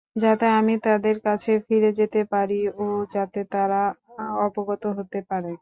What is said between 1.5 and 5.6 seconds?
ফিরে যেতে পারি ও যাতে তারা অবগত হতে পারে।